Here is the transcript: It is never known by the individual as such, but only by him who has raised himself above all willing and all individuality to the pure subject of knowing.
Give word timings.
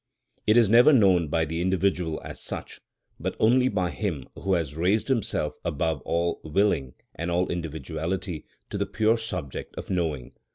It 0.47 0.57
is 0.57 0.67
never 0.67 0.91
known 0.91 1.27
by 1.27 1.45
the 1.45 1.61
individual 1.61 2.19
as 2.25 2.39
such, 2.41 2.81
but 3.19 3.35
only 3.39 3.67
by 3.69 3.91
him 3.91 4.27
who 4.33 4.53
has 4.55 4.75
raised 4.75 5.09
himself 5.09 5.59
above 5.63 6.01
all 6.05 6.41
willing 6.43 6.95
and 7.13 7.29
all 7.29 7.47
individuality 7.51 8.47
to 8.71 8.79
the 8.79 8.87
pure 8.87 9.19
subject 9.19 9.75
of 9.75 9.91
knowing. 9.91 10.31